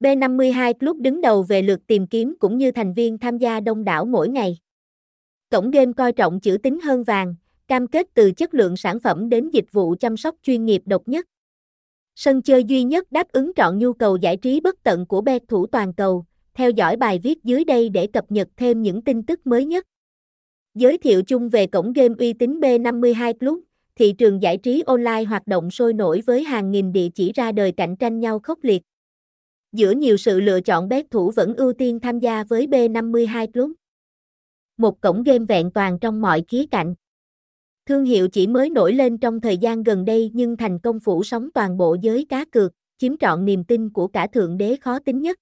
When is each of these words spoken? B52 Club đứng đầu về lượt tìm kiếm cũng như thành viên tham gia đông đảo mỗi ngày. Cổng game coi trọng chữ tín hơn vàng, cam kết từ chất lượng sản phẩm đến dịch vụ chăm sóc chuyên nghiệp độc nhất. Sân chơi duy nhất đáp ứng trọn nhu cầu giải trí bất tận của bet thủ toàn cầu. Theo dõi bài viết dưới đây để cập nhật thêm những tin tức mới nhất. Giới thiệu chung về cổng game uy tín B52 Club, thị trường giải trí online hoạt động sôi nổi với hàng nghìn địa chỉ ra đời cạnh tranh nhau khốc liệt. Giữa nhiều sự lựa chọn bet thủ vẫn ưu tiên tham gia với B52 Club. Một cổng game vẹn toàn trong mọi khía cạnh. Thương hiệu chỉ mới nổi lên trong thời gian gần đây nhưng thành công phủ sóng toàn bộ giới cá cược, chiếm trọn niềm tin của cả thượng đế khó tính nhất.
B52 0.00 0.74
Club 0.74 1.00
đứng 1.00 1.20
đầu 1.20 1.42
về 1.42 1.62
lượt 1.62 1.80
tìm 1.86 2.06
kiếm 2.06 2.34
cũng 2.38 2.58
như 2.58 2.72
thành 2.72 2.92
viên 2.92 3.18
tham 3.18 3.38
gia 3.38 3.60
đông 3.60 3.84
đảo 3.84 4.04
mỗi 4.04 4.28
ngày. 4.28 4.58
Cổng 5.50 5.70
game 5.70 5.92
coi 5.96 6.12
trọng 6.12 6.40
chữ 6.40 6.58
tín 6.62 6.78
hơn 6.84 7.04
vàng, 7.04 7.34
cam 7.68 7.86
kết 7.86 8.06
từ 8.14 8.32
chất 8.32 8.54
lượng 8.54 8.76
sản 8.76 9.00
phẩm 9.00 9.28
đến 9.28 9.50
dịch 9.50 9.72
vụ 9.72 9.94
chăm 10.00 10.16
sóc 10.16 10.34
chuyên 10.42 10.64
nghiệp 10.64 10.82
độc 10.86 11.08
nhất. 11.08 11.26
Sân 12.16 12.42
chơi 12.42 12.64
duy 12.64 12.82
nhất 12.82 13.12
đáp 13.12 13.32
ứng 13.32 13.52
trọn 13.56 13.78
nhu 13.78 13.92
cầu 13.92 14.16
giải 14.16 14.36
trí 14.36 14.60
bất 14.60 14.82
tận 14.82 15.06
của 15.06 15.20
bet 15.20 15.42
thủ 15.48 15.66
toàn 15.66 15.92
cầu. 15.94 16.24
Theo 16.54 16.70
dõi 16.70 16.96
bài 16.96 17.20
viết 17.22 17.44
dưới 17.44 17.64
đây 17.64 17.88
để 17.88 18.06
cập 18.06 18.32
nhật 18.32 18.48
thêm 18.56 18.82
những 18.82 19.02
tin 19.02 19.22
tức 19.22 19.46
mới 19.46 19.64
nhất. 19.64 19.86
Giới 20.74 20.98
thiệu 20.98 21.22
chung 21.22 21.48
về 21.48 21.66
cổng 21.66 21.92
game 21.92 22.14
uy 22.18 22.32
tín 22.32 22.60
B52 22.60 23.34
Club, 23.34 23.58
thị 23.94 24.12
trường 24.12 24.42
giải 24.42 24.56
trí 24.56 24.82
online 24.86 25.24
hoạt 25.24 25.46
động 25.46 25.70
sôi 25.70 25.92
nổi 25.92 26.22
với 26.26 26.44
hàng 26.44 26.70
nghìn 26.70 26.92
địa 26.92 27.08
chỉ 27.14 27.32
ra 27.32 27.52
đời 27.52 27.72
cạnh 27.72 27.96
tranh 27.96 28.20
nhau 28.20 28.38
khốc 28.38 28.58
liệt. 28.62 28.82
Giữa 29.72 29.90
nhiều 29.90 30.16
sự 30.16 30.40
lựa 30.40 30.60
chọn 30.60 30.88
bet 30.88 31.10
thủ 31.10 31.30
vẫn 31.30 31.54
ưu 31.54 31.72
tiên 31.72 32.00
tham 32.00 32.18
gia 32.18 32.44
với 32.44 32.66
B52 32.66 33.46
Club. 33.52 33.72
Một 34.76 35.00
cổng 35.00 35.22
game 35.22 35.44
vẹn 35.48 35.70
toàn 35.70 35.98
trong 35.98 36.20
mọi 36.20 36.44
khía 36.48 36.66
cạnh. 36.70 36.94
Thương 37.86 38.04
hiệu 38.04 38.28
chỉ 38.28 38.46
mới 38.46 38.70
nổi 38.70 38.92
lên 38.92 39.18
trong 39.18 39.40
thời 39.40 39.58
gian 39.58 39.82
gần 39.82 40.04
đây 40.04 40.30
nhưng 40.34 40.56
thành 40.56 40.78
công 40.78 41.00
phủ 41.00 41.24
sóng 41.24 41.48
toàn 41.54 41.76
bộ 41.76 41.96
giới 42.02 42.26
cá 42.28 42.44
cược, 42.44 42.72
chiếm 42.98 43.16
trọn 43.16 43.44
niềm 43.44 43.64
tin 43.64 43.90
của 43.90 44.08
cả 44.08 44.26
thượng 44.26 44.58
đế 44.58 44.76
khó 44.80 44.98
tính 44.98 45.20
nhất. 45.20 45.38